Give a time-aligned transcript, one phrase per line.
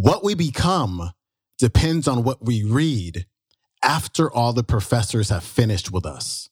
[0.00, 1.10] What we become
[1.58, 3.26] depends on what we read
[3.82, 6.48] after all the professors have finished with us.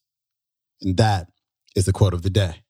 [0.83, 1.29] And that
[1.77, 2.65] is the quote of the day.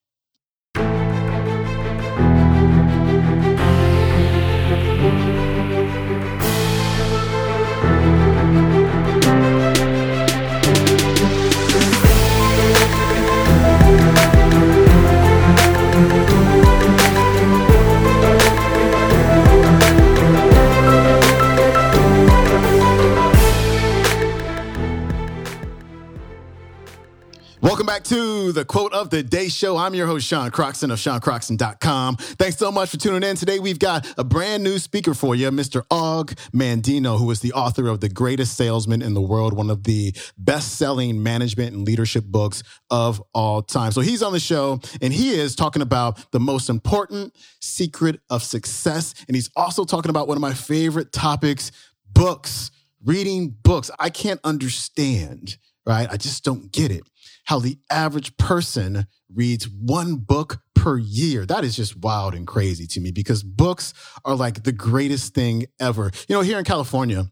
[27.67, 29.77] Welcome back to the quote of the day show.
[29.77, 32.15] I'm your host, Sean Croxton of SeanCroxton.com.
[32.15, 33.35] Thanks so much for tuning in.
[33.35, 35.83] Today, we've got a brand new speaker for you, Mr.
[35.91, 39.83] Og Mandino, who is the author of The Greatest Salesman in the World, one of
[39.83, 43.91] the best selling management and leadership books of all time.
[43.91, 48.45] So he's on the show and he is talking about the most important secret of
[48.45, 49.13] success.
[49.27, 51.73] And he's also talking about one of my favorite topics
[52.13, 52.71] books,
[53.05, 53.91] reading books.
[53.99, 55.57] I can't understand,
[55.87, 56.09] right?
[56.11, 57.03] I just don't get it
[57.47, 61.47] how the average person reads one book per year.
[61.47, 65.67] That is just wild and crazy to me because books are like the greatest thing
[65.81, 66.11] ever.
[66.29, 67.27] You know, here in California,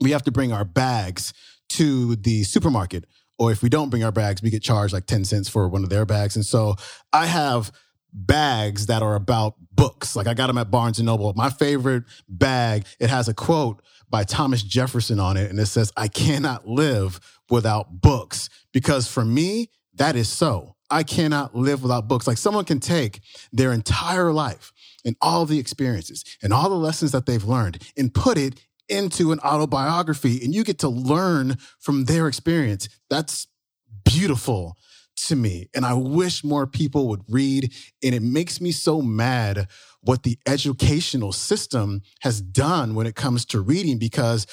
[0.00, 1.32] we have to bring our bags
[1.70, 3.04] to the supermarket.
[3.38, 5.84] Or if we don't bring our bags, we get charged like 10 cents for one
[5.84, 6.36] of their bags.
[6.36, 6.76] And so
[7.12, 7.70] I have
[8.12, 10.16] bags that are about books.
[10.16, 11.32] Like I got them at Barnes and Noble.
[11.34, 15.50] My favorite bag, it has a quote by Thomas Jefferson on it.
[15.50, 18.48] And it says, I cannot live without books.
[18.72, 20.76] Because for me, that is so.
[20.90, 22.26] I cannot live without books.
[22.26, 23.20] Like someone can take
[23.52, 24.72] their entire life
[25.04, 29.30] and all the experiences and all the lessons that they've learned and put it into
[29.30, 32.88] an autobiography and you get to learn from their experience.
[33.08, 33.46] That's
[34.04, 34.76] beautiful
[35.30, 35.68] to me.
[35.74, 37.72] And I wish more people would read.
[38.02, 39.68] And it makes me so mad
[40.00, 44.46] what the educational system has done when it comes to reading because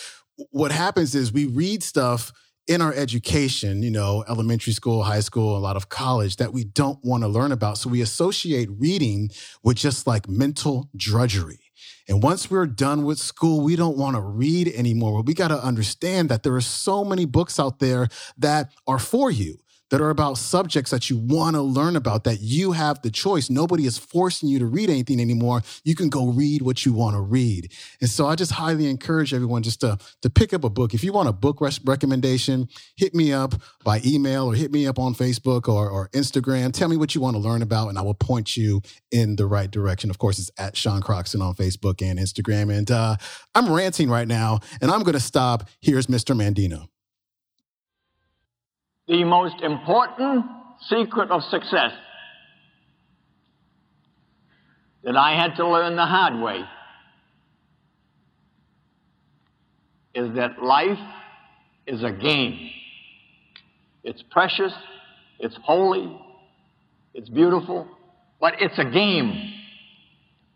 [0.51, 2.31] what happens is we read stuff
[2.67, 6.63] in our education, you know, elementary school, high school, a lot of college that we
[6.63, 7.77] don't want to learn about.
[7.77, 9.29] So we associate reading
[9.63, 11.59] with just like mental drudgery.
[12.07, 15.19] And once we're done with school, we don't want to read anymore.
[15.19, 18.99] But we got to understand that there are so many books out there that are
[18.99, 19.57] for you
[19.89, 23.49] that are about subjects that you want to learn about, that you have the choice.
[23.49, 25.61] Nobody is forcing you to read anything anymore.
[25.83, 27.71] You can go read what you want to read.
[28.01, 30.93] And so I just highly encourage everyone just to, to pick up a book.
[30.93, 34.99] If you want a book recommendation, hit me up by email or hit me up
[34.99, 36.73] on Facebook or, or Instagram.
[36.73, 38.81] Tell me what you want to learn about, and I will point you
[39.11, 40.09] in the right direction.
[40.09, 42.75] Of course, it's at Sean Croxton on Facebook and Instagram.
[42.75, 43.15] And uh,
[43.55, 45.69] I'm ranting right now, and I'm going to stop.
[45.81, 46.35] Here's Mr.
[46.35, 46.87] Mandino.
[49.07, 50.45] The most important
[50.89, 51.91] secret of success
[55.03, 56.63] that I had to learn the hard way
[60.13, 60.99] is that life
[61.85, 62.69] is a game.
[64.03, 64.73] It's precious,
[65.39, 66.19] it's holy,
[67.13, 67.87] it's beautiful,
[68.41, 69.53] but it's a game.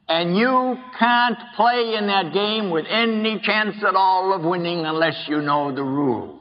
[0.09, 5.25] And you can't play in that game with any chance at all of winning unless
[5.28, 6.41] you know the rules.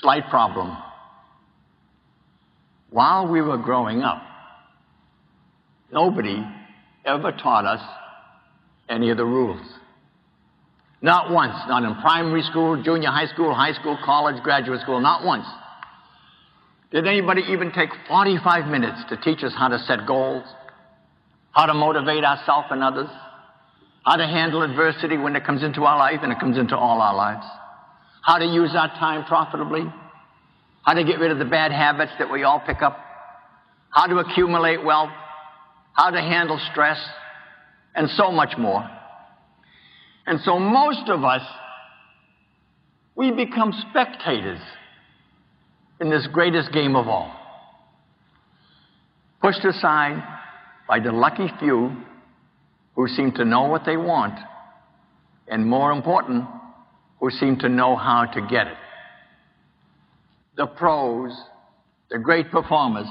[0.00, 0.76] Slight problem.
[2.90, 4.22] While we were growing up,
[5.92, 6.42] nobody
[7.04, 7.80] ever taught us
[8.88, 9.60] any of the rules.
[11.02, 15.24] Not once, not in primary school, junior high school, high school, college, graduate school, not
[15.24, 15.46] once.
[16.90, 20.44] Did anybody even take 45 minutes to teach us how to set goals,
[21.52, 23.08] how to motivate ourselves and others,
[24.04, 27.00] how to handle adversity when it comes into our life and it comes into all
[27.00, 27.46] our lives?
[28.26, 29.84] How to use our time profitably,
[30.82, 32.98] how to get rid of the bad habits that we all pick up,
[33.90, 35.12] how to accumulate wealth,
[35.92, 36.98] how to handle stress,
[37.94, 38.84] and so much more.
[40.26, 41.42] And so most of us,
[43.14, 44.58] we become spectators
[46.00, 47.32] in this greatest game of all.
[49.40, 50.20] Pushed aside
[50.88, 51.96] by the lucky few
[52.96, 54.34] who seem to know what they want,
[55.46, 56.44] and more important,
[57.20, 58.76] who seem to know how to get it.
[60.56, 61.32] The pros,
[62.10, 63.08] the great performers,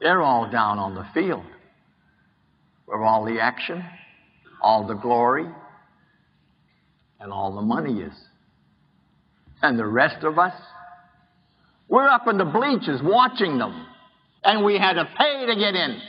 [0.00, 1.44] they're all down on the field
[2.86, 3.84] where all the action,
[4.62, 5.46] all the glory,
[7.20, 8.14] and all the money is.
[9.60, 10.54] And the rest of us,
[11.88, 13.86] we're up in the bleachers watching them,
[14.44, 16.00] and we had to pay to get in.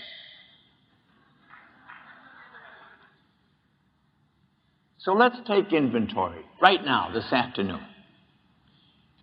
[4.99, 7.79] So let's take inventory right now, this afternoon.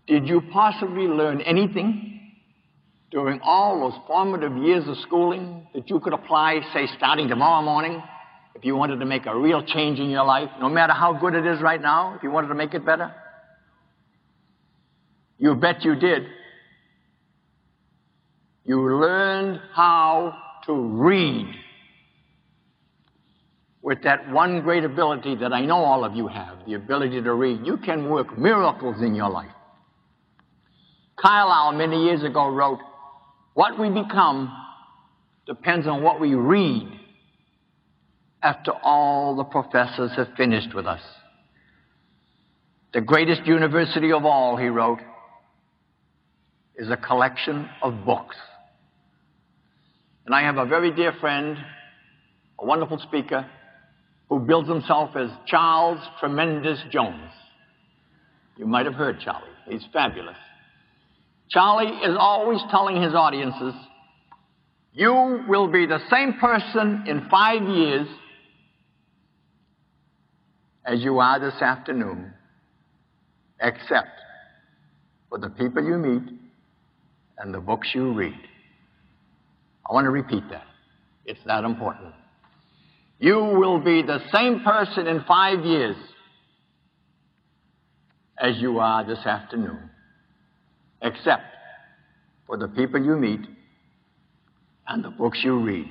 [0.06, 2.32] Did you possibly learn anything
[3.10, 8.02] during all those formative years of schooling that you could apply, say, starting tomorrow morning,
[8.54, 11.34] if you wanted to make a real change in your life, no matter how good
[11.34, 13.14] it is right now, if you wanted to make it better?
[15.36, 16.22] You bet you did.
[18.64, 21.54] You learned how to read
[23.86, 27.32] with that one great ability that I know all of you have, the ability to
[27.32, 27.64] read.
[27.64, 29.52] You can work miracles in your life.
[31.14, 32.80] Carlyle many years ago wrote,
[33.54, 34.52] What we become
[35.46, 36.88] depends on what we read
[38.42, 41.00] after all the professors have finished with us.
[42.92, 44.98] The greatest university of all, he wrote,
[46.74, 48.34] is a collection of books.
[50.26, 51.56] And I have a very dear friend,
[52.58, 53.48] a wonderful speaker,
[54.28, 57.30] who bills himself as Charles Tremendous Jones.
[58.56, 59.48] You might have heard Charlie.
[59.68, 60.36] He's fabulous.
[61.48, 63.74] Charlie is always telling his audiences,
[64.92, 68.08] you will be the same person in five years
[70.84, 72.32] as you are this afternoon,
[73.60, 74.08] except
[75.28, 76.22] for the people you meet
[77.38, 78.38] and the books you read.
[79.88, 80.64] I want to repeat that.
[81.26, 82.14] It's that important.
[83.18, 85.96] You will be the same person in five years
[88.38, 89.90] as you are this afternoon,
[91.00, 91.44] except
[92.46, 93.40] for the people you meet
[94.86, 95.88] and the books you read.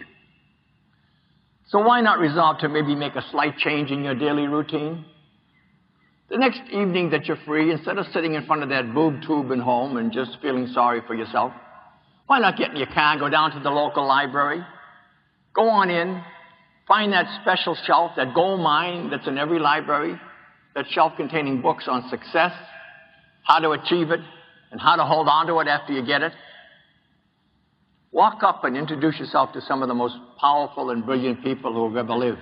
[1.69, 5.03] So why not resolve to maybe make a slight change in your daily routine?
[6.29, 9.51] The next evening that you're free, instead of sitting in front of that boob tube
[9.51, 11.53] at home and just feeling sorry for yourself,
[12.27, 14.63] why not get in your car and go down to the local library?
[15.53, 16.23] Go on in,
[16.87, 20.19] Find that special shelf, that gold mine that's in every library,
[20.75, 22.51] that shelf containing books on success,
[23.43, 24.19] how to achieve it,
[24.71, 26.33] and how to hold on to it after you get it.
[28.11, 31.87] Walk up and introduce yourself to some of the most powerful and brilliant people who
[31.87, 32.39] have ever lived.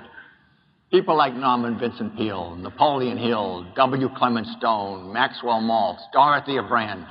[0.91, 4.09] People like Norman Vincent Peale, Napoleon Hill, W.
[4.15, 7.07] Clement Stone, Maxwell Maltz, Dorothea Brande.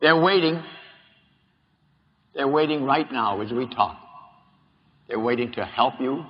[0.00, 0.62] They're waiting.
[2.34, 3.98] They're waiting right now as we talk.
[5.08, 6.24] They're waiting to help you,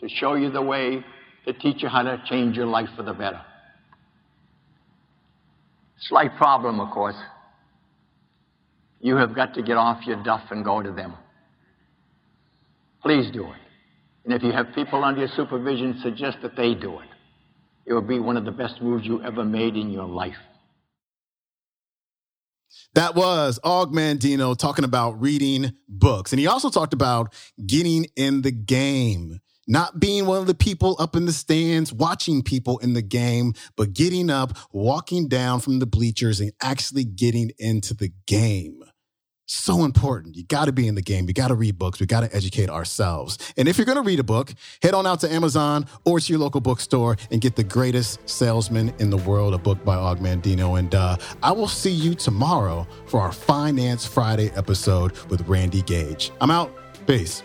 [0.00, 1.04] to show you the way,
[1.46, 3.40] to teach you how to change your life for the better.
[6.00, 7.16] Slight problem, of course.
[9.00, 11.14] You have got to get off your duff and go to them.
[13.02, 13.58] Please do it.
[14.24, 17.08] And if you have people under your supervision, suggest that they do it.
[17.86, 20.36] It will be one of the best moves you ever made in your life.
[22.94, 26.32] That was Og Mandino talking about reading books.
[26.32, 27.34] And he also talked about
[27.66, 32.42] getting in the game, not being one of the people up in the stands watching
[32.42, 37.50] people in the game, but getting up, walking down from the bleachers and actually getting
[37.58, 38.82] into the game
[39.50, 40.36] so important.
[40.36, 41.26] You got to be in the game.
[41.26, 42.00] You got to read books.
[42.00, 43.36] We got to educate ourselves.
[43.56, 46.32] And if you're going to read a book, head on out to Amazon or to
[46.32, 50.20] your local bookstore and get The Greatest Salesman in the World, a book by Og
[50.20, 50.78] Mandino.
[50.78, 56.30] And uh, I will see you tomorrow for our Finance Friday episode with Randy Gage.
[56.40, 56.72] I'm out.
[57.06, 57.42] Peace.